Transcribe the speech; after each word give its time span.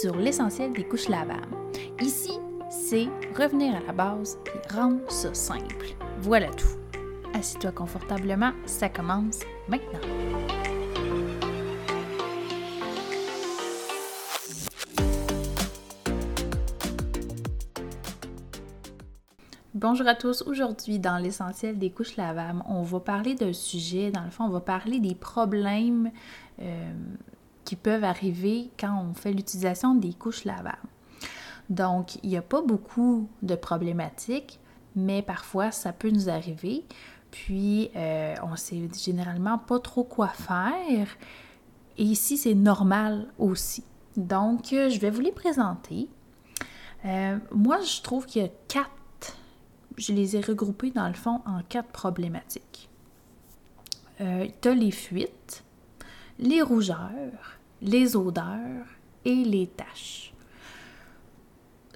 sur 0.00 0.16
l'essentiel 0.16 0.72
des 0.72 0.84
couches 0.84 1.10
lavables. 1.10 1.54
Ici, 2.00 2.32
c'est 2.70 3.06
revenir 3.36 3.76
à 3.76 3.80
la 3.80 3.92
base 3.92 4.38
et 4.46 4.74
rendre 4.74 5.10
ça 5.10 5.34
simple. 5.34 5.94
Voilà 6.20 6.48
tout. 6.48 6.78
Assis-toi 7.34 7.72
confortablement, 7.72 8.52
ça 8.64 8.88
commence 8.88 9.40
maintenant. 9.68 10.00
Bonjour 19.74 20.08
à 20.08 20.14
tous. 20.14 20.42
Aujourd'hui, 20.46 20.98
dans 20.98 21.18
l'essentiel 21.18 21.78
des 21.78 21.90
couches 21.90 22.16
lavables, 22.16 22.62
on 22.66 22.82
va 22.82 23.00
parler 23.00 23.34
d'un 23.34 23.52
sujet, 23.52 24.10
dans 24.10 24.24
le 24.24 24.30
fond, 24.30 24.44
on 24.44 24.50
va 24.50 24.60
parler 24.60 24.98
des 24.98 25.14
problèmes 25.14 26.10
euh, 26.60 26.92
qui 27.70 27.76
peuvent 27.76 28.02
arriver 28.02 28.68
quand 28.80 29.00
on 29.08 29.14
fait 29.14 29.32
l'utilisation 29.32 29.94
des 29.94 30.12
couches 30.12 30.44
lavables. 30.44 30.88
Donc, 31.68 32.16
il 32.24 32.30
n'y 32.30 32.36
a 32.36 32.42
pas 32.42 32.62
beaucoup 32.62 33.28
de 33.42 33.54
problématiques, 33.54 34.58
mais 34.96 35.22
parfois 35.22 35.70
ça 35.70 35.92
peut 35.92 36.10
nous 36.10 36.28
arriver. 36.28 36.84
Puis, 37.30 37.92
euh, 37.94 38.34
on 38.42 38.50
ne 38.50 38.56
sait 38.56 38.88
généralement 38.92 39.56
pas 39.56 39.78
trop 39.78 40.02
quoi 40.02 40.26
faire. 40.26 41.06
Et 41.96 42.02
ici, 42.02 42.38
c'est 42.38 42.56
normal 42.56 43.28
aussi. 43.38 43.84
Donc, 44.16 44.72
euh, 44.72 44.88
je 44.88 44.98
vais 44.98 45.10
vous 45.10 45.20
les 45.20 45.30
présenter. 45.30 46.08
Euh, 47.04 47.38
moi, 47.52 47.80
je 47.82 48.02
trouve 48.02 48.26
qu'il 48.26 48.42
y 48.42 48.44
a 48.46 48.50
quatre, 48.66 49.36
je 49.96 50.12
les 50.12 50.34
ai 50.36 50.40
regroupés 50.40 50.90
dans 50.90 51.06
le 51.06 51.14
fond 51.14 51.40
en 51.46 51.62
quatre 51.68 51.90
problématiques. 51.90 52.88
tu 54.18 54.24
as 54.68 54.74
les 54.74 54.90
fuites, 54.90 55.62
les 56.40 56.62
rougeurs, 56.62 57.58
les 57.82 58.16
odeurs 58.16 58.86
et 59.24 59.44
les 59.44 59.66
taches. 59.68 60.32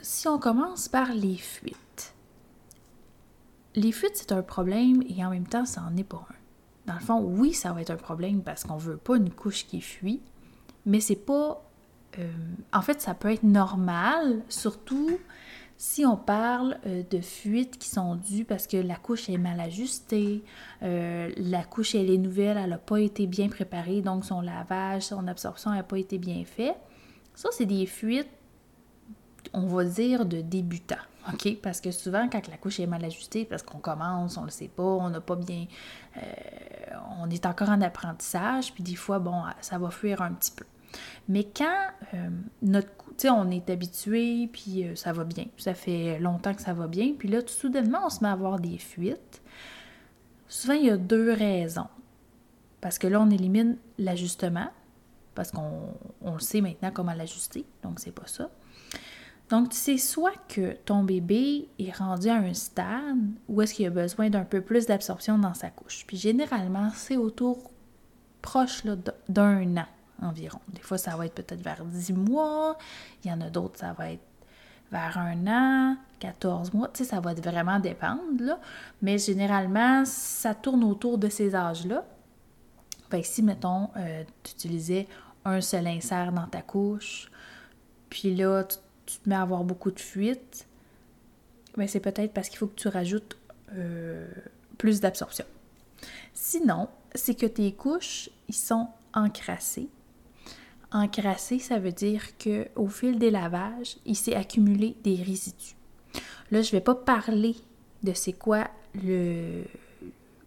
Si 0.03 0.29
on 0.29 0.39
commence 0.39 0.89
par 0.89 1.13
les 1.15 1.37
fuites, 1.37 2.15
les 3.75 3.91
fuites, 3.91 4.17
c'est 4.17 4.33
un 4.33 4.43
problème 4.43 5.03
et 5.09 5.25
en 5.25 5.31
même 5.31 5.49
temps, 5.49 5.65
ça 5.65 5.81
n'en 5.81 5.97
est 5.97 6.05
pas 6.05 6.27
un. 6.31 6.35
Dans 6.87 6.95
le 6.95 7.01
fond, 7.01 7.21
oui, 7.21 7.55
ça 7.55 7.73
va 7.73 7.81
être 7.81 7.91
un 7.91 7.97
problème 7.97 8.43
parce 8.43 8.65
qu'on 8.65 8.77
veut 8.77 8.99
pas 8.99 9.17
une 9.17 9.31
couche 9.31 9.67
qui 9.67 9.81
fuit, 9.81 10.21
mais 10.85 11.01
c'est 11.01 11.17
pas. 11.17 11.65
Euh, 12.19 12.31
en 12.73 12.83
fait, 12.83 13.01
ça 13.01 13.15
peut 13.15 13.33
être 13.33 13.43
normal, 13.43 14.43
surtout 14.49 15.19
si 15.77 16.07
on 16.07 16.17
parle 16.17 16.79
euh, 16.87 17.03
de 17.11 17.21
fuites 17.21 17.79
qui 17.79 17.89
sont 17.89 18.15
dues 18.15 18.45
parce 18.45 18.67
que 18.67 18.77
la 18.77 18.97
couche 18.97 19.29
est 19.29 19.39
mal 19.39 19.61
ajustée, 19.61 20.45
euh, 20.83 21.33
la 21.37 21.65
couche 21.65 21.95
elle 21.95 22.11
est 22.11 22.19
nouvelle, 22.19 22.57
elle 22.57 22.71
n'a 22.71 22.79
pas 22.79 23.01
été 23.01 23.27
bien 23.27 23.49
préparée, 23.49 24.01
donc 24.01 24.25
son 24.25 24.41
lavage, 24.41 25.03
son 25.03 25.27
absorption 25.27 25.73
n'a 25.73 25.83
pas 25.83 25.99
été 25.99 26.19
bien 26.19 26.45
fait, 26.45 26.77
ça 27.35 27.49
c'est 27.53 27.67
des 27.67 27.87
fuites, 27.87 28.31
on 29.53 29.67
va 29.67 29.85
dire, 29.85 30.27
de 30.27 30.41
débutants. 30.41 30.97
Parce 31.63 31.81
que 31.81 31.91
souvent, 31.91 32.29
quand 32.31 32.47
la 32.49 32.57
couche 32.59 32.81
est 32.81 32.87
mal 32.87 33.05
ajustée, 33.05 33.45
parce 33.45 33.63
qu'on 33.63 33.79
commence, 33.79 34.37
on 34.37 34.43
ne 34.43 34.47
le 34.47 34.53
sait 34.53 34.69
pas, 34.69 34.83
on 34.83 35.09
n'a 35.09 35.21
pas 35.21 35.37
bien. 35.37 35.67
Euh, 36.19 36.21
on 37.19 37.31
est 37.31 37.47
encore 37.47 37.71
en 37.71 37.81
apprentissage, 37.81 38.73
puis 38.75 38.83
des 38.83 38.95
fois, 38.95 39.19
bon, 39.19 39.43
ça 39.61 39.79
va 39.79 39.91
fuir 39.91 40.21
un 40.21 40.33
petit 40.33 40.51
peu. 40.51 40.65
Mais 41.29 41.45
quand 41.45 41.87
euh, 42.15 42.29
notre 42.63 42.89
tu 43.17 43.29
sais, 43.29 43.31
on 43.31 43.49
est 43.51 43.71
habitué, 43.71 44.49
puis 44.53 44.85
euh, 44.85 44.97
ça 44.97 45.13
va 45.13 45.23
bien. 45.23 45.47
Ça 45.57 45.75
fait 45.75 46.19
longtemps 46.19 46.53
que 46.53 46.63
ça 46.63 46.73
va 46.73 46.89
bien. 46.89 47.13
Puis 47.17 47.29
là, 47.29 47.43
tout 47.43 47.53
soudainement, 47.53 48.01
on 48.05 48.11
se 48.11 48.21
met 48.23 48.29
à 48.29 48.33
avoir 48.33 48.59
des 48.59 48.77
fuites. 48.79 49.41
Souvent, 50.49 50.75
il 50.75 50.87
y 50.87 50.91
a 50.91 50.97
deux 50.97 51.33
raisons. 51.33 51.87
Parce 52.81 52.99
que 52.99 53.07
là, 53.07 53.21
on 53.21 53.31
élimine 53.31 53.77
l'ajustement, 53.99 54.69
parce 55.35 55.53
qu'on 55.53 55.95
on 56.23 56.39
sait 56.41 56.61
maintenant 56.61 56.91
comment 56.93 57.15
l'ajuster, 57.15 57.65
donc 57.83 58.01
c'est 58.01 58.13
pas 58.13 58.27
ça. 58.27 58.51
Donc, 59.49 59.71
tu 59.71 59.77
sais 59.77 59.97
soit 59.97 60.37
que 60.49 60.73
ton 60.85 61.05
bébé 61.05 61.69
est 61.79 61.97
rendu 61.97 62.29
à 62.29 62.37
un 62.37 62.55
stade 62.55 63.19
où 63.49 63.63
est-ce 63.63 63.75
qu'il 63.75 63.87
a 63.87 63.91
besoin 63.91 64.29
d'un 64.29 64.45
peu 64.45 64.61
plus 64.61 64.87
d'absorption 64.87 65.39
dans 65.39 65.55
sa 65.55 65.71
couche. 65.71 66.05
Puis 66.07 66.17
généralement, 66.17 66.91
c'est 66.95 67.17
autour 67.17 67.71
proche 68.43 68.83
d'un 69.29 69.77
an 69.77 69.87
Des 70.21 70.81
fois, 70.81 70.99
ça 70.99 71.17
va 71.17 71.27
être 71.27 71.35
peut-être 71.35 71.63
vers 71.63 71.85
10 71.85 72.13
mois. 72.13 72.79
Il 73.25 73.31
y 73.31 73.35
en 73.35 73.41
a 73.41 73.51
d'autres, 73.51 73.79
ça 73.79 73.93
va 73.93 74.13
être 74.13 74.25
vers 74.91 75.19
un 75.19 75.47
an, 75.47 75.97
14 76.21 76.73
mois. 76.73 76.89
Tu 76.89 77.05
sais, 77.05 77.11
ça 77.11 77.21
va 77.21 77.35
vraiment 77.35 77.81
dépendre, 77.81 78.23
là. 78.41 78.61
Mais 79.03 79.19
généralement, 79.19 80.05
ça 80.05 80.55
tourne 80.55 80.85
autour 80.85 81.19
de 81.19 81.29
ces 81.29 81.55
âges-là. 81.55 82.05
Si, 83.23 83.45
mettons, 83.45 83.91
euh, 83.97 84.25
tu 84.43 84.53
utilisais 84.53 85.07
un 85.45 85.61
seul 85.61 85.87
insert 85.87 86.33
dans 86.33 86.49
ta 86.49 86.63
couche, 86.63 87.31
puis 88.11 88.35
là, 88.35 88.65
tu, 88.65 89.19
te 89.19 89.29
mets 89.29 89.37
à 89.37 89.43
avoir 89.43 89.63
beaucoup 89.63 89.93
de 89.93 90.01
fuites, 90.01 90.67
bien, 91.77 91.87
c'est 91.87 92.01
peut-être 92.01 92.33
parce 92.33 92.49
qu'il 92.49 92.59
faut 92.59 92.67
que 92.67 92.75
tu 92.75 92.89
rajoutes 92.89 93.37
euh, 93.77 94.27
plus 94.79 95.01
d'absorption. 95.01 95.45
Sinon, 96.33 96.89
c'est 97.15 97.37
que 97.37 97.47
tes 97.47 97.73
couches, 97.73 98.31
ils 98.49 98.55
sont 98.55 98.89
encrassés 99.13 99.89
encrassé, 100.95 101.59
ça 101.59 101.79
veut 101.79 101.93
dire 101.93 102.39
que 102.39 102.69
au 102.77 102.89
fil 102.89 103.19
des 103.19 103.31
lavages, 103.31 103.99
il 104.07 104.17
s'est 104.17 104.35
accumulé 104.35 104.97
des 105.03 105.17
résidus. 105.17 105.77
Là, 106.51 106.63
je 106.63 106.69
ne 106.69 106.73
vais 106.73 106.81
pas 106.81 106.95
parler 106.95 107.57
de 108.03 108.13
c'est 108.15 108.33
quoi 108.33 108.69
le 108.95 109.65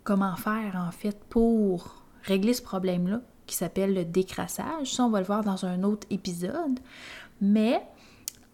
comment 0.04 0.38
faire 0.38 0.82
en 0.88 0.92
fait 0.92 1.20
pour 1.30 2.02
régler 2.24 2.54
ce 2.54 2.62
problème-là 2.62 3.22
qui 3.46 3.56
s'appelle 3.56 3.94
le 3.94 4.06
décrassage. 4.06 4.94
Ça, 4.94 5.04
on 5.04 5.10
va 5.10 5.20
le 5.20 5.26
voir 5.26 5.44
dans 5.44 5.66
un 5.66 5.84
autre 5.84 6.08
épisode. 6.10 6.80
Mais 7.42 7.82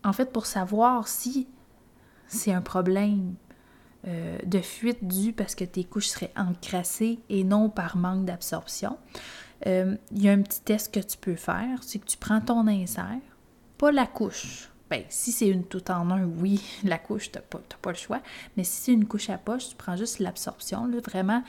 en 0.03 0.13
fait, 0.13 0.31
pour 0.31 0.47
savoir 0.47 1.07
si 1.07 1.47
c'est 2.27 2.51
un 2.51 2.61
problème 2.61 3.35
euh, 4.07 4.37
de 4.45 4.59
fuite 4.59 5.07
dû 5.07 5.31
parce 5.31 5.55
que 5.55 5.63
tes 5.63 5.83
couches 5.83 6.07
seraient 6.07 6.33
encrassées 6.35 7.19
et 7.29 7.43
non 7.43 7.69
par 7.69 7.97
manque 7.97 8.25
d'absorption, 8.25 8.97
euh, 9.65 9.95
il 10.11 10.21
y 10.21 10.29
a 10.29 10.31
un 10.31 10.41
petit 10.41 10.61
test 10.61 10.93
que 10.93 10.99
tu 10.99 11.17
peux 11.17 11.35
faire, 11.35 11.81
c'est 11.81 11.99
que 11.99 12.05
tu 12.05 12.17
prends 12.17 12.41
ton 12.41 12.67
insert, 12.67 13.19
pas 13.77 13.91
la 13.91 14.05
couche. 14.05 14.69
Ben, 14.89 15.03
si 15.09 15.31
c'est 15.31 15.47
une 15.47 15.63
tout 15.63 15.89
en 15.89 16.11
un, 16.11 16.25
oui, 16.25 16.61
la 16.83 16.97
couche, 16.97 17.31
tu 17.31 17.37
n'as 17.37 17.43
pas, 17.43 17.61
pas, 17.81 17.91
le 17.91 17.97
choix. 17.97 18.21
Mais 18.57 18.63
si 18.63 18.81
c'est 18.81 18.93
une 18.93 19.07
couche 19.07 19.29
à 19.29 19.37
poche, 19.37 19.69
tu 19.69 19.75
prends 19.75 19.95
juste 19.95 20.19
l'absorption, 20.19 20.89
vraiment 21.03 21.43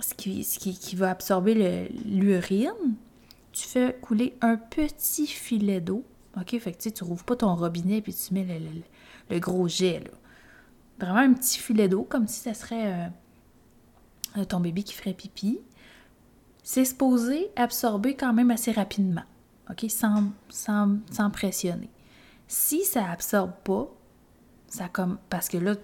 ce 0.00 0.14
qui, 0.14 0.44
ce 0.44 0.58
qui, 0.58 0.96
va 0.96 1.10
absorber 1.10 1.88
l'urine. 2.04 2.94
Tu 3.52 3.66
fais 3.66 3.96
couler 4.00 4.36
un 4.40 4.56
petit 4.56 5.26
filet 5.26 5.80
d'eau. 5.80 6.04
OK? 6.36 6.58
Fait 6.58 6.72
que 6.72 6.88
tu 6.88 7.04
rouvres 7.04 7.24
pas 7.24 7.36
ton 7.36 7.54
robinet 7.54 8.00
puis 8.00 8.14
tu 8.14 8.34
mets 8.34 8.60
le, 9.30 9.38
gros 9.40 9.66
jet. 9.68 10.00
Là. 10.00 10.10
Vraiment 11.00 11.20
un 11.20 11.34
petit 11.34 11.58
filet 11.58 11.88
d'eau, 11.88 12.04
comme 12.04 12.26
si 12.26 12.40
ça 12.40 12.54
serait 12.54 13.10
euh, 14.36 14.44
ton 14.44 14.60
bébé 14.60 14.82
qui 14.82 14.94
ferait 14.94 15.14
pipi 15.14 15.60
c'est 16.68 16.84
supposé 16.84 17.50
absorber 17.56 18.14
quand 18.14 18.34
même 18.34 18.50
assez 18.50 18.72
rapidement, 18.72 19.22
OK? 19.70 19.86
Sans, 19.88 20.24
sans, 20.50 21.30
pressionner. 21.32 21.88
Si 22.46 22.84
ça 22.84 23.10
absorbe 23.10 23.54
pas, 23.64 23.88
ça 24.66 24.86
comme. 24.90 25.16
Parce 25.30 25.48
que 25.48 25.56
là, 25.56 25.76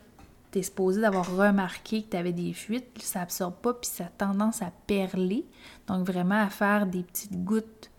tu 0.52 0.58
es 0.58 0.62
supposé 0.62 1.00
d'avoir 1.00 1.34
remarqué 1.34 2.02
que 2.02 2.10
tu 2.10 2.16
avais 2.18 2.34
des 2.34 2.52
fuites, 2.52 3.00
ça 3.00 3.22
absorbe 3.22 3.54
pas, 3.54 3.72
puis 3.72 3.88
ça 3.88 4.04
a 4.04 4.08
tendance 4.08 4.60
à 4.60 4.72
perler. 4.86 5.46
Donc, 5.86 6.06
vraiment 6.06 6.42
à 6.42 6.50
faire 6.50 6.86
des 6.86 7.02
petites 7.02 7.42
gouttes, 7.42 7.90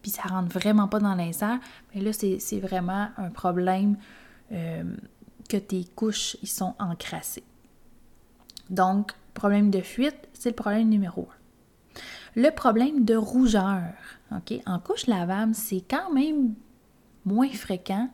puis 0.00 0.10
ça 0.10 0.22
rentre 0.22 0.48
vraiment 0.58 0.88
pas 0.88 1.00
dans 1.00 1.14
l'insert. 1.14 1.58
Mais 1.94 2.00
là, 2.00 2.14
c'est 2.14 2.60
vraiment 2.60 3.10
un 3.18 3.28
problème 3.28 3.98
euh, 4.52 4.84
que 5.50 5.58
tes 5.58 5.84
couches, 5.84 6.38
ils 6.40 6.48
sont 6.48 6.74
encrassées. 6.78 7.44
Donc, 8.70 9.12
problème 9.34 9.70
de 9.70 9.82
fuite, 9.82 10.30
c'est 10.32 10.48
le 10.48 10.56
problème 10.56 10.88
numéro 10.88 11.28
un. 11.30 11.39
Le 12.36 12.50
problème 12.50 13.04
de 13.04 13.16
rougeur, 13.16 13.82
OK? 14.32 14.60
En 14.66 14.78
couche 14.78 15.06
lavable, 15.06 15.54
c'est 15.54 15.82
quand 15.88 16.12
même 16.12 16.54
moins 17.24 17.48
fréquent 17.48 18.08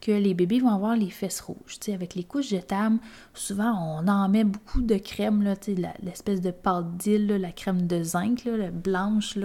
que 0.00 0.12
les 0.12 0.34
bébés 0.34 0.60
vont 0.60 0.68
avoir 0.68 0.94
les 0.94 1.10
fesses 1.10 1.40
rouges. 1.40 1.78
avec 1.88 2.14
les 2.14 2.24
couches 2.24 2.48
jetables, 2.48 2.98
souvent 3.34 3.72
on 3.72 4.06
en 4.08 4.28
met 4.28 4.44
beaucoup 4.44 4.82
de 4.82 4.96
crème, 4.96 5.42
l'espèce 6.02 6.40
de 6.40 6.50
pâte 6.50 6.96
d'île, 6.96 7.26
la 7.26 7.50
crème 7.50 7.86
de 7.86 8.02
zinc, 8.02 8.44
là, 8.44 8.70
blanche, 8.70 9.38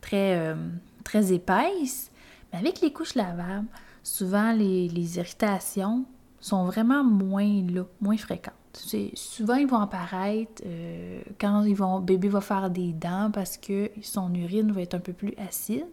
très, 0.00 0.36
euh, 0.38 0.56
très 1.04 1.32
épaisse. 1.32 2.10
Mais 2.52 2.58
avec 2.58 2.80
les 2.80 2.92
couches 2.92 3.14
lavables, 3.14 3.68
souvent 4.02 4.52
les, 4.52 4.88
les 4.88 5.18
irritations 5.18 6.06
sont 6.40 6.64
vraiment 6.64 7.04
moins 7.04 7.62
moins 8.00 8.16
fréquentes 8.16 8.54
souvent, 8.72 9.54
ils 9.54 9.66
vont 9.66 9.80
apparaître 9.80 10.62
euh, 10.64 11.20
quand 11.40 11.64
ils 11.64 11.74
vont, 11.74 12.00
bébé 12.00 12.28
va 12.28 12.40
faire 12.40 12.70
des 12.70 12.92
dents 12.92 13.30
parce 13.32 13.56
que 13.56 13.90
son 14.02 14.32
urine 14.34 14.72
va 14.72 14.82
être 14.82 14.94
un 14.94 15.00
peu 15.00 15.12
plus 15.12 15.34
acide. 15.36 15.86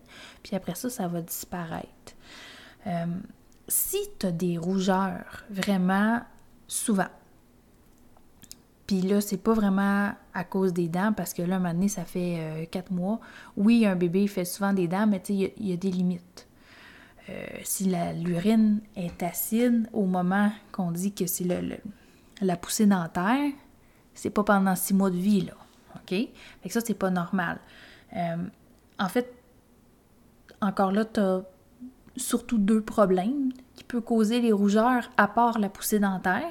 Puis 0.44 0.56
après 0.56 0.76
ça, 0.76 0.90
ça 0.90 1.08
va 1.08 1.22
disparaître. 1.22 1.88
Euh, 2.86 3.06
si 3.68 3.98
tu 4.20 4.28
as 4.28 4.32
des 4.32 4.58
rougeurs, 4.58 5.44
vraiment 5.50 6.22
souvent, 6.68 7.08
puis 8.86 9.02
là, 9.02 9.20
c'est 9.20 9.38
pas 9.38 9.54
vraiment 9.54 10.14
à 10.34 10.44
cause 10.46 10.72
des 10.72 10.88
dents, 10.88 11.12
parce 11.12 11.34
que 11.34 11.42
là, 11.42 11.58
un 11.58 11.60
moment 11.60 11.74
donné, 11.74 11.90
ça 11.90 12.06
fait 12.06 12.38
euh, 12.40 12.66
quatre 12.72 12.92
mois. 12.92 13.20
Oui, 13.58 13.86
un 13.86 13.98
bébé 13.98 14.28
fait 14.28 14.46
souvent 14.46 14.72
des 14.72 14.88
dents, 14.88 15.08
mais 15.08 15.20
tu 15.20 15.38
sais, 15.38 15.54
il 15.58 15.68
y, 15.68 15.74
a 15.74 15.78
des 15.78 15.92
limites. 15.92 16.48
si 17.64 17.94
l'urine 18.24 18.80
est 18.96 19.22
acide 19.24 19.90
au 19.92 20.06
moment 20.06 20.54
qu'on 20.72 20.92
dit 20.92 21.12
que 21.12 21.28
c'est 21.28 21.44
le, 21.44 21.78
la 22.42 22.58
poussée 22.58 22.86
dentaire, 22.86 23.52
c'est 24.14 24.30
pas 24.30 24.44
pendant 24.44 24.76
six 24.76 24.94
mois 24.94 25.10
de 25.10 25.18
vie, 25.18 25.42
là. 25.42 25.54
OK? 25.96 26.10
Fait 26.10 26.30
que 26.64 26.72
ça, 26.72 26.82
c'est 26.84 26.94
pas 26.94 27.10
normal. 27.10 27.60
Euh, 28.16 28.38
en 29.00 29.10
fait, 29.10 29.34
encore 30.62 30.92
là, 30.92 31.06
tu 31.06 31.20
as 31.20 31.44
surtout 32.16 32.58
deux 32.58 32.82
problèmes 32.82 33.52
qui 33.76 33.84
peuvent 33.84 34.02
causer 34.02 34.42
les 34.42 34.52
rougeurs 34.52 35.10
à 35.18 35.28
part 35.28 35.60
la 35.60 35.70
poussée 35.70 36.00
dentaire. 36.00 36.50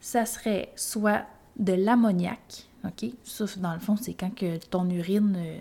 Ça 0.00 0.26
serait 0.26 0.72
soit 0.76 1.22
de 1.58 1.72
l'ammoniac, 1.72 2.68
OK? 2.84 3.10
Ça, 3.24 3.44
dans 3.58 3.72
le 3.72 3.80
fond, 3.80 3.96
c'est 3.96 4.14
quand 4.14 4.34
que 4.34 4.58
ton 4.58 4.88
urine, 4.90 5.36
euh, 5.38 5.58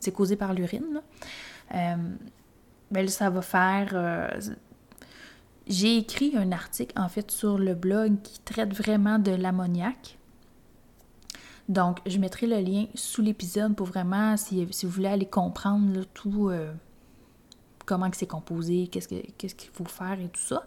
c'est 0.00 0.12
causé 0.12 0.36
par 0.36 0.52
l'urine. 0.52 1.00
Euh, 1.74 1.96
ben 2.90 3.08
ça 3.08 3.30
va 3.30 3.42
faire. 3.42 3.94
J'ai 5.66 5.96
écrit 5.96 6.36
un 6.36 6.52
article, 6.52 6.98
en 6.98 7.08
fait, 7.08 7.30
sur 7.30 7.58
le 7.58 7.74
blog 7.74 8.20
qui 8.22 8.40
traite 8.40 8.74
vraiment 8.74 9.18
de 9.18 9.30
l'ammoniac. 9.30 10.18
Donc, 11.68 12.00
je 12.06 12.18
mettrai 12.18 12.46
le 12.46 12.60
lien 12.60 12.86
sous 12.94 13.22
l'épisode 13.22 13.74
pour 13.74 13.86
vraiment, 13.86 14.36
si, 14.36 14.64
vous 14.64 14.88
voulez 14.90 15.08
aller 15.08 15.26
comprendre 15.26 16.04
tout, 16.12 16.50
euh, 16.50 16.72
comment 17.86 18.10
c'est 18.12 18.26
composé, 18.26 18.88
qu'est-ce 18.88 19.08
qu'il 19.54 19.70
faut 19.72 19.86
faire 19.86 20.20
et 20.20 20.28
tout 20.28 20.40
ça. 20.40 20.64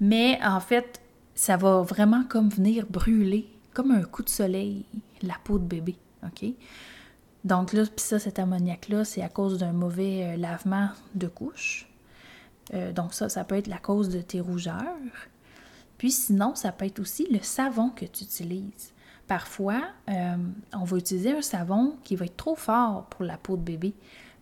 Mais 0.00 0.38
en 0.44 0.60
fait, 0.60 1.00
ça 1.34 1.56
va 1.56 1.82
vraiment 1.82 2.24
comme 2.24 2.50
venir 2.50 2.86
brûler, 2.88 3.48
comme 3.72 3.90
un 3.90 4.02
coup 4.02 4.22
de 4.22 4.28
soleil, 4.28 4.84
la 5.22 5.36
peau 5.42 5.58
de 5.58 5.64
bébé, 5.64 5.96
OK? 6.24 6.50
Donc 7.44 7.72
là, 7.72 7.84
puis 7.84 8.04
ça, 8.04 8.18
cet 8.18 8.38
ammoniac-là, 8.38 9.04
c'est 9.04 9.22
à 9.22 9.28
cause 9.28 9.58
d'un 9.58 9.72
mauvais 9.72 10.24
euh, 10.24 10.36
lavement 10.36 10.88
de 11.14 11.28
couche. 11.28 11.87
Euh, 12.74 12.92
donc 12.92 13.14
ça, 13.14 13.28
ça 13.28 13.44
peut 13.44 13.56
être 13.56 13.66
la 13.66 13.78
cause 13.78 14.08
de 14.08 14.20
tes 14.20 14.40
rougeurs. 14.40 14.96
Puis 15.96 16.12
sinon, 16.12 16.54
ça 16.54 16.72
peut 16.72 16.86
être 16.86 17.00
aussi 17.00 17.26
le 17.30 17.40
savon 17.40 17.90
que 17.90 18.04
tu 18.04 18.24
utilises. 18.24 18.92
Parfois, 19.26 19.82
euh, 20.08 20.36
on 20.72 20.84
va 20.84 20.96
utiliser 20.96 21.32
un 21.32 21.42
savon 21.42 21.96
qui 22.04 22.16
va 22.16 22.24
être 22.24 22.36
trop 22.36 22.56
fort 22.56 23.06
pour 23.06 23.24
la 23.24 23.36
peau 23.36 23.56
de 23.56 23.62
bébé. 23.62 23.94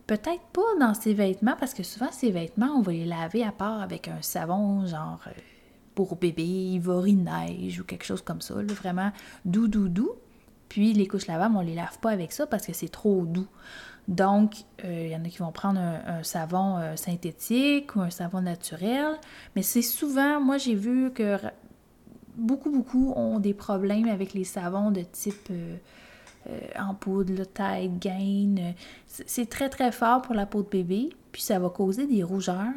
Peut-être 0.06 0.42
pas 0.52 0.76
dans 0.78 0.94
ses 0.94 1.14
vêtements, 1.14 1.56
parce 1.58 1.74
que 1.74 1.82
souvent, 1.82 2.12
ces 2.12 2.30
vêtements, 2.30 2.76
on 2.76 2.82
va 2.82 2.92
les 2.92 3.06
laver 3.06 3.42
à 3.42 3.50
part 3.50 3.82
avec 3.82 4.06
un 4.06 4.22
savon 4.22 4.86
genre 4.86 5.20
pour 5.96 6.14
bébé, 6.14 6.44
Ivory 6.44 7.14
Neige 7.14 7.80
ou 7.80 7.84
quelque 7.84 8.04
chose 8.04 8.22
comme 8.22 8.42
ça, 8.42 8.54
vraiment 8.54 9.10
doux, 9.44 9.66
doux, 9.66 9.88
doux. 9.88 10.12
Puis 10.68 10.92
les 10.92 11.08
couches 11.08 11.26
lavables, 11.26 11.56
on 11.56 11.62
les 11.62 11.74
lave 11.74 11.98
pas 11.98 12.10
avec 12.10 12.32
ça 12.32 12.46
parce 12.46 12.66
que 12.66 12.72
c'est 12.72 12.90
trop 12.90 13.24
doux. 13.24 13.48
Donc, 14.08 14.54
euh, 14.84 15.06
il 15.06 15.10
y 15.10 15.16
en 15.16 15.24
a 15.24 15.28
qui 15.28 15.38
vont 15.38 15.50
prendre 15.50 15.80
un, 15.80 16.22
savon 16.22 16.78
euh, 16.78 16.94
synthétique 16.96 17.96
ou 17.96 18.00
un 18.00 18.10
savon 18.10 18.40
naturel, 18.40 19.14
mais 19.56 19.62
c'est 19.62 19.82
souvent, 19.82 20.40
moi 20.40 20.58
j'ai 20.58 20.76
vu 20.76 21.10
que 21.12 21.38
beaucoup, 22.36 22.70
beaucoup 22.70 23.12
ont 23.16 23.40
des 23.40 23.54
problèmes 23.54 24.08
avec 24.08 24.32
les 24.32 24.44
savons 24.44 24.92
de 24.92 25.00
type 25.00 25.50
euh, 25.50 25.76
en 26.78 26.94
poudre, 26.94 27.42
Tide, 27.52 27.98
Gain. 27.98 28.74
C'est 29.06 29.48
très, 29.48 29.68
très 29.68 29.90
fort 29.90 30.22
pour 30.22 30.34
la 30.34 30.46
peau 30.46 30.62
de 30.62 30.68
bébé, 30.68 31.10
puis 31.32 31.42
ça 31.42 31.58
va 31.58 31.68
causer 31.68 32.06
des 32.06 32.22
rougeurs. 32.22 32.72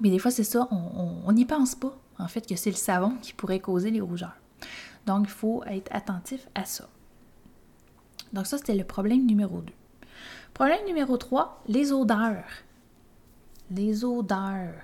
Mais 0.00 0.10
des 0.10 0.20
fois, 0.20 0.30
c'est 0.30 0.44
ça, 0.44 0.68
on 0.70 1.32
n'y 1.32 1.44
pense 1.44 1.74
pas, 1.74 1.98
en 2.18 2.28
fait, 2.28 2.46
que 2.46 2.54
c'est 2.54 2.70
le 2.70 2.76
savon 2.76 3.16
qui 3.20 3.32
pourrait 3.32 3.58
causer 3.58 3.90
les 3.90 4.00
rougeurs. 4.00 4.36
Donc, 5.06 5.24
il 5.24 5.30
faut 5.30 5.64
être 5.64 5.90
attentif 5.92 6.48
à 6.54 6.64
ça. 6.64 6.88
Donc, 8.32 8.46
ça, 8.46 8.56
c'était 8.56 8.76
le 8.76 8.84
problème 8.84 9.26
numéro 9.26 9.60
2. 9.60 9.72
Problème 10.54 10.84
numéro 10.86 11.16
3, 11.16 11.62
les 11.68 11.92
odeurs. 11.92 12.44
Les 13.70 14.04
odeurs. 14.04 14.74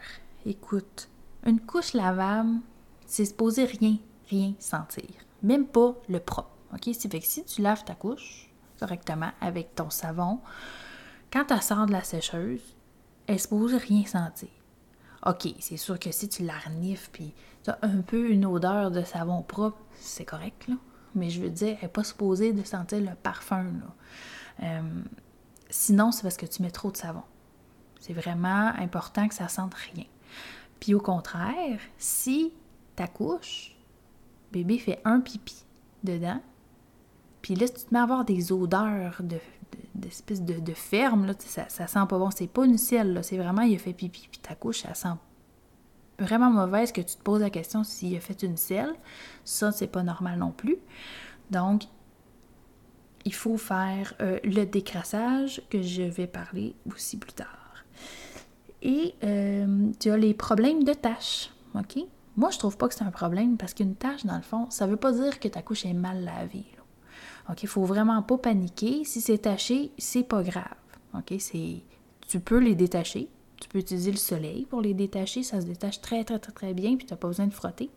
Écoute, 0.44 1.08
une 1.44 1.60
couche 1.60 1.92
lavable, 1.92 2.60
c'est 3.06 3.24
supposé 3.24 3.64
rien, 3.64 3.96
rien 4.30 4.54
sentir. 4.58 5.04
Même 5.42 5.66
pas 5.66 5.94
le 6.08 6.20
propre. 6.20 6.50
OK? 6.72 6.84
Fait 6.94 7.20
que 7.20 7.26
si 7.26 7.44
tu 7.44 7.62
laves 7.62 7.84
ta 7.84 7.94
couche 7.94 8.50
correctement 8.78 9.30
avec 9.40 9.74
ton 9.74 9.90
savon, 9.90 10.40
quand 11.32 11.50
elle 11.50 11.62
sort 11.62 11.86
de 11.86 11.92
la 11.92 12.02
sécheuse, 12.04 12.62
elle 13.26 13.36
est 13.36 13.38
supposée 13.38 13.78
rien 13.78 14.04
sentir. 14.04 14.48
OK, 15.26 15.48
c'est 15.58 15.76
sûr 15.76 15.98
que 15.98 16.12
si 16.12 16.28
tu 16.28 16.44
la 16.44 16.56
renifles 16.58 17.10
puis 17.12 17.34
tu 17.64 17.70
as 17.70 17.78
un 17.82 18.00
peu 18.00 18.30
une 18.30 18.46
odeur 18.46 18.90
de 18.90 19.02
savon 19.02 19.42
propre, 19.42 19.78
c'est 19.98 20.24
correct, 20.24 20.68
là. 20.68 20.76
Mais 21.14 21.30
je 21.30 21.40
veux 21.40 21.50
dire, 21.50 21.76
elle 21.80 21.86
n'est 21.86 21.88
pas 21.88 22.04
supposée 22.04 22.52
de 22.52 22.62
sentir 22.62 23.00
le 23.00 23.14
parfum, 23.14 23.64
là. 23.64 23.94
Euh, 24.62 24.82
sinon, 25.70 26.12
c'est 26.12 26.22
parce 26.22 26.36
que 26.36 26.46
tu 26.46 26.62
mets 26.62 26.70
trop 26.70 26.90
de 26.90 26.96
savon. 26.96 27.22
C'est 28.00 28.12
vraiment 28.12 28.72
important 28.76 29.28
que 29.28 29.34
ça 29.34 29.48
sente 29.48 29.74
rien. 29.74 30.04
Puis 30.80 30.94
au 30.94 31.00
contraire, 31.00 31.80
si 31.98 32.52
ta 32.94 33.06
couche, 33.06 33.76
bébé 34.52 34.78
fait 34.78 35.00
un 35.04 35.20
pipi 35.20 35.64
dedans, 36.04 36.40
puis 37.42 37.54
là, 37.54 37.66
si 37.66 37.74
tu 37.74 37.84
te 37.84 37.94
mets 37.94 38.00
à 38.00 38.02
avoir 38.02 38.24
des 38.24 38.52
odeurs 38.52 39.20
de, 39.20 39.38
d'espèce 39.94 40.42
de, 40.42 40.58
de, 40.58 40.74
ferme, 40.74 41.26
là, 41.26 41.34
ça, 41.38 41.68
ça 41.68 41.86
sent 41.86 42.06
pas 42.08 42.18
bon. 42.18 42.30
C'est 42.30 42.48
pas 42.48 42.64
une 42.64 42.78
ciel, 42.78 43.20
c'est 43.22 43.38
vraiment 43.38 43.62
il 43.62 43.76
a 43.76 43.78
fait 43.78 43.92
pipi, 43.92 44.28
puis 44.30 44.40
ta 44.40 44.54
couche, 44.54 44.82
ça 44.82 44.94
sent 44.94 45.14
vraiment 46.18 46.50
mauvaise 46.50 46.92
que 46.92 47.00
tu 47.00 47.16
te 47.16 47.22
poses 47.22 47.40
la 47.40 47.50
question 47.50 47.84
s'il 47.84 48.16
a 48.16 48.20
fait 48.20 48.42
une 48.42 48.56
selle. 48.56 48.94
Ça, 49.44 49.72
c'est 49.72 49.86
pas 49.86 50.02
normal 50.02 50.38
non 50.38 50.50
plus. 50.50 50.76
Donc, 51.50 51.84
il 53.26 53.34
faut 53.34 53.58
faire 53.58 54.14
euh, 54.20 54.38
le 54.44 54.64
décrassage 54.64 55.60
que 55.68 55.82
je 55.82 56.02
vais 56.02 56.28
parler 56.28 56.74
aussi 56.86 57.18
plus 57.18 57.32
tard. 57.32 57.84
Et 58.82 59.14
euh, 59.24 59.90
tu 59.98 60.10
as 60.10 60.16
les 60.16 60.32
problèmes 60.32 60.84
de 60.84 60.92
tâches, 60.92 61.50
OK? 61.74 61.98
Moi, 62.36 62.50
je 62.50 62.58
trouve 62.58 62.76
pas 62.76 62.86
que 62.86 62.94
c'est 62.94 63.04
un 63.04 63.10
problème 63.10 63.56
parce 63.56 63.74
qu'une 63.74 63.96
tâche, 63.96 64.24
dans 64.24 64.36
le 64.36 64.42
fond, 64.42 64.70
ça 64.70 64.86
veut 64.86 64.96
pas 64.96 65.10
dire 65.10 65.40
que 65.40 65.48
ta 65.48 65.60
couche 65.60 65.84
est 65.84 65.92
mal 65.92 66.22
lavée. 66.22 66.66
OK, 67.50 67.62
il 67.62 67.68
faut 67.68 67.84
vraiment 67.84 68.22
pas 68.22 68.38
paniquer. 68.38 69.04
Si 69.04 69.20
c'est 69.20 69.38
taché, 69.38 69.90
c'est 69.98 70.22
pas 70.22 70.42
grave. 70.42 70.64
OK, 71.14 71.34
tu 72.28 72.40
peux 72.40 72.58
les 72.58 72.74
détacher. 72.74 73.28
Tu 73.60 73.68
peux 73.68 73.78
utiliser 73.78 74.12
le 74.12 74.18
soleil 74.18 74.66
pour 74.66 74.82
les 74.82 74.94
détacher, 74.94 75.42
ça 75.42 75.60
se 75.60 75.66
détache 75.66 76.00
très 76.00 76.24
très 76.24 76.38
très 76.38 76.52
très 76.52 76.74
bien, 76.74 76.96
puis 76.96 77.06
tu 77.06 77.12
n'as 77.14 77.16
pas 77.16 77.28
besoin 77.28 77.46
de 77.46 77.54
frotter. 77.54 77.90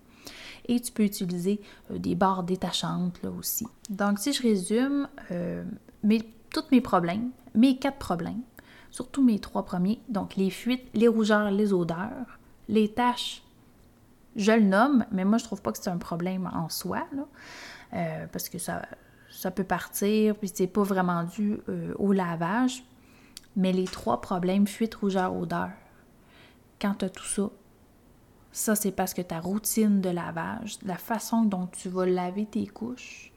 Et 0.68 0.80
tu 0.80 0.92
peux 0.92 1.04
utiliser 1.04 1.62
euh, 1.92 1.98
des 1.98 2.16
barres 2.16 2.44
détachantes 2.44 3.22
là 3.24 3.32
aussi. 3.32 3.68
Donc 3.90 4.20
si 4.20 4.34
je 4.34 4.42
résume, 4.42 5.08
euh, 5.32 5.64
mes, 6.04 6.22
tous 6.52 6.66
mes 6.72 6.82
problèmes, 6.82 7.30
mes 7.56 7.78
quatre 7.78 7.98
problèmes, 7.98 8.42
surtout 8.92 9.24
mes 9.24 9.40
trois 9.40 9.66
premiers, 9.66 10.00
donc 10.10 10.36
les 10.36 10.50
fuites, 10.50 10.86
les 10.94 11.08
rougeurs, 11.08 11.52
les 11.52 11.74
odeurs, 11.74 12.40
les 12.68 12.90
taches, 12.92 13.44
je 14.36 14.52
le 14.52 14.62
nomme, 14.62 15.06
mais 15.12 15.26
moi 15.26 15.38
je 15.38 15.44
trouve 15.44 15.62
pas 15.62 15.72
que 15.72 15.78
c'est 15.80 15.90
un 15.90 15.98
problème 15.98 16.50
en 16.54 16.70
soi, 16.70 17.08
euh, 17.94 18.26
parce 18.32 18.48
que 18.50 18.60
ça, 18.60 18.84
ça 19.32 19.52
peut 19.52 19.64
partir, 19.64 20.36
puis 20.36 20.50
c'est 20.54 20.68
pas 20.68 20.84
vraiment 20.84 21.24
dû 21.24 21.60
au 21.98 22.14
lavage. 22.14 22.84
Mais 23.56 23.74
les 23.74 23.86
trois 23.86 24.22
problèmes, 24.22 24.68
fuite, 24.68 24.96
rougeur, 24.96 25.36
odeur, 25.36 25.70
quand 26.80 26.96
tu 27.00 27.06
as 27.06 27.10
tout 27.10 27.26
ça, 27.26 27.50
ça 28.52 28.76
c'est 28.76 28.92
parce 28.92 29.14
que 29.14 29.22
ta 29.22 29.40
routine 29.40 30.02
de 30.02 30.10
lavage, 30.10 30.78
la 30.84 30.98
façon 30.98 31.44
dont 31.44 31.68
tu 31.68 31.90
vas 31.90 32.06
laver 32.06 32.46
tes 32.46 32.68
couches, 32.68 33.32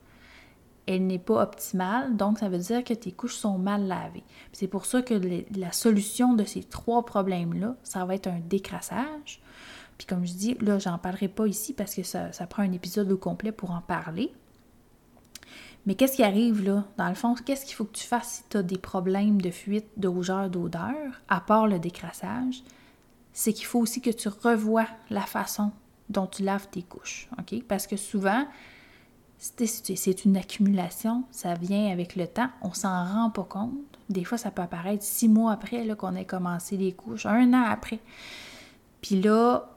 elle 0.86 1.06
n'est 1.06 1.18
pas 1.18 1.42
optimale, 1.42 2.16
donc 2.16 2.38
ça 2.38 2.48
veut 2.48 2.58
dire 2.58 2.82
que 2.82 2.94
tes 2.94 3.12
couches 3.12 3.36
sont 3.36 3.58
mal 3.58 3.86
lavées. 3.86 4.24
C'est 4.52 4.66
pour 4.66 4.84
ça 4.84 5.02
que 5.02 5.14
la 5.56 5.72
solution 5.72 6.34
de 6.34 6.44
ces 6.44 6.64
trois 6.64 7.04
problèmes-là, 7.04 7.76
ça 7.84 8.04
va 8.04 8.14
être 8.14 8.26
un 8.26 8.40
décrassage. 8.40 9.40
Puis 9.96 10.06
comme 10.06 10.26
je 10.26 10.32
dis, 10.32 10.54
là, 10.60 10.78
j'en 10.78 10.98
parlerai 10.98 11.28
pas 11.28 11.46
ici 11.46 11.72
parce 11.72 11.94
que 11.94 12.02
ça, 12.02 12.32
ça 12.32 12.46
prend 12.46 12.62
un 12.62 12.72
épisode 12.72 13.12
au 13.12 13.16
complet 13.16 13.52
pour 13.52 13.70
en 13.70 13.80
parler. 13.80 14.32
Mais 15.86 15.94
qu'est-ce 15.94 16.16
qui 16.16 16.22
arrive 16.22 16.64
là? 16.64 16.84
Dans 16.96 17.08
le 17.08 17.14
fond, 17.14 17.34
qu'est-ce 17.34 17.66
qu'il 17.66 17.74
faut 17.74 17.84
que 17.84 17.96
tu 17.96 18.06
fasses 18.06 18.28
si 18.28 18.42
tu 18.48 18.56
as 18.56 18.62
des 18.62 18.78
problèmes 18.78 19.40
de 19.40 19.50
fuite, 19.50 19.88
de 19.96 20.08
rougeur, 20.08 20.48
d'odeur, 20.48 21.22
à 21.28 21.40
part 21.40 21.66
le 21.66 21.78
décrassage? 21.78 22.62
C'est 23.32 23.52
qu'il 23.52 23.66
faut 23.66 23.80
aussi 23.80 24.00
que 24.00 24.10
tu 24.10 24.28
revoies 24.28 24.86
la 25.10 25.22
façon 25.22 25.72
dont 26.08 26.26
tu 26.26 26.42
laves 26.42 26.68
tes 26.68 26.82
couches. 26.82 27.28
Parce 27.68 27.86
que 27.86 27.96
souvent, 27.96 28.46
c'est 29.38 30.24
une 30.24 30.36
accumulation, 30.36 31.24
ça 31.30 31.54
vient 31.54 31.90
avec 31.90 32.14
le 32.14 32.26
temps, 32.26 32.50
on 32.60 32.72
s'en 32.72 33.04
rend 33.04 33.30
pas 33.30 33.44
compte. 33.44 33.72
Des 34.08 34.24
fois, 34.24 34.38
ça 34.38 34.50
peut 34.50 34.62
apparaître 34.62 35.02
six 35.02 35.28
mois 35.28 35.52
après 35.52 35.86
qu'on 35.96 36.14
ait 36.14 36.24
commencé 36.24 36.76
les 36.76 36.92
couches, 36.92 37.26
un 37.26 37.52
an 37.54 37.64
après. 37.64 37.98
Puis 39.00 39.20
là, 39.20 39.68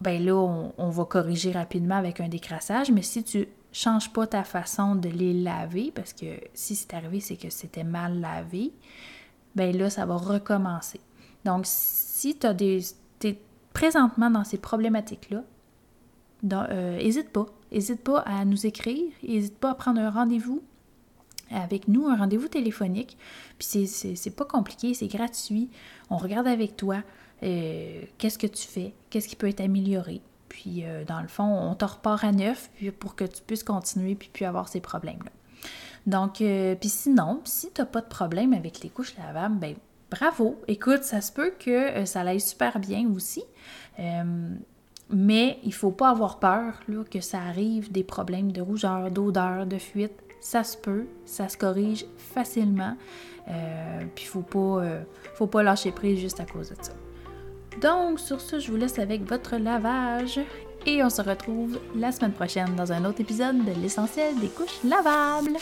ben 0.00 0.24
là, 0.24 0.34
on, 0.34 0.90
va 0.90 1.04
corriger 1.04 1.52
rapidement 1.52 1.96
avec 1.96 2.20
un 2.20 2.28
décrassage, 2.28 2.90
mais 2.90 3.02
si 3.02 3.22
tu 3.22 3.48
change 3.72 4.12
pas 4.12 4.26
ta 4.26 4.44
façon 4.44 4.94
de 4.94 5.08
les 5.08 5.34
laver, 5.34 5.92
parce 5.94 6.12
que 6.12 6.26
si 6.54 6.74
c'est 6.74 6.94
arrivé, 6.94 7.20
c'est 7.20 7.36
que 7.36 7.50
c'était 7.50 7.84
mal 7.84 8.20
lavé, 8.20 8.72
ben 9.54 9.76
là, 9.76 9.90
ça 9.90 10.06
va 10.06 10.16
recommencer. 10.16 11.00
Donc, 11.48 11.64
si 11.64 12.36
tu 12.38 12.46
es 13.26 13.40
présentement 13.72 14.30
dans 14.30 14.44
ces 14.44 14.58
problématiques-là, 14.58 15.44
n'hésite 16.42 17.28
euh, 17.28 17.30
pas. 17.32 17.46
N'hésite 17.72 18.04
pas 18.04 18.18
à 18.18 18.44
nous 18.44 18.66
écrire, 18.66 19.10
n'hésite 19.22 19.56
pas 19.56 19.70
à 19.70 19.74
prendre 19.74 19.98
un 19.98 20.10
rendez-vous. 20.10 20.62
avec 21.50 21.88
nous 21.88 22.06
un 22.06 22.16
rendez-vous 22.16 22.48
téléphonique. 22.48 23.16
Puis 23.58 23.86
c'est 23.86 24.36
pas 24.36 24.44
compliqué, 24.44 24.92
c'est 24.92 25.08
gratuit. 25.08 25.70
On 26.10 26.18
regarde 26.18 26.46
avec 26.46 26.76
toi 26.76 27.02
euh, 27.42 28.02
qu'est-ce 28.18 28.38
que 28.38 28.46
tu 28.46 28.68
fais, 28.68 28.92
qu'est-ce 29.08 29.26
qui 29.26 29.36
peut 29.36 29.48
être 29.48 29.62
amélioré. 29.62 30.20
Puis 30.50 30.84
euh, 30.84 31.06
dans 31.06 31.22
le 31.22 31.28
fond, 31.28 31.44
on 31.44 31.74
te 31.74 31.86
repart 31.86 32.24
à 32.24 32.32
neuf 32.32 32.70
pour 32.98 33.14
que 33.14 33.24
tu 33.24 33.40
puisses 33.42 33.64
continuer 33.64 34.14
puis 34.16 34.28
puis 34.30 34.44
avoir 34.44 34.68
ces 34.68 34.80
problèmes-là. 34.80 35.30
Donc, 36.06 36.42
puis 36.80 36.88
sinon, 36.90 37.40
si 37.44 37.70
tu 37.72 37.80
n'as 37.80 37.86
pas 37.86 38.02
de 38.02 38.06
problème 38.06 38.52
avec 38.52 38.80
les 38.80 38.90
couches 38.90 39.16
lavables, 39.16 39.56
ben 39.56 39.74
bravo. 40.10 40.60
Écoute, 40.68 41.02
ça 41.04 41.20
se 41.20 41.32
peut 41.32 41.52
que 41.58 42.04
ça 42.04 42.20
aille 42.20 42.40
super 42.40 42.78
bien 42.78 43.08
aussi. 43.14 43.44
mais 45.10 45.58
il 45.62 45.68
ne 45.68 45.72
faut 45.72 45.90
pas 45.90 46.10
avoir 46.10 46.38
peur 46.38 46.80
là, 46.88 47.02
que 47.10 47.20
ça 47.20 47.38
arrive 47.38 47.90
des 47.90 48.04
problèmes 48.04 48.52
de 48.52 48.60
rougeur, 48.60 49.10
d'odeur, 49.10 49.66
de 49.66 49.78
fuite 49.78 50.22
ça 50.40 50.64
se 50.64 50.76
peut, 50.76 51.06
ça 51.24 51.48
se 51.48 51.56
corrige 51.56 52.06
facilement. 52.16 52.96
Euh, 53.48 54.02
puis 54.14 54.28
pas, 54.42 54.58
euh, 54.58 55.02
faut 55.34 55.46
pas 55.46 55.62
lâcher 55.62 55.92
prise 55.92 56.20
juste 56.20 56.40
à 56.40 56.44
cause 56.44 56.70
de 56.70 56.76
ça. 56.80 56.92
Donc 57.80 58.20
sur 58.20 58.40
ce, 58.40 58.58
je 58.58 58.70
vous 58.70 58.76
laisse 58.76 58.98
avec 58.98 59.22
votre 59.28 59.56
lavage 59.56 60.40
et 60.86 61.02
on 61.02 61.10
se 61.10 61.22
retrouve 61.22 61.78
la 61.94 62.12
semaine 62.12 62.32
prochaine 62.32 62.74
dans 62.76 62.92
un 62.92 63.04
autre 63.04 63.20
épisode 63.20 63.64
de 63.64 63.80
l'essentiel 63.80 64.38
des 64.38 64.48
couches 64.48 64.82
lavables. 64.84 65.58